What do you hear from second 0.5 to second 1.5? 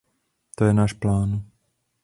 To je náš plán.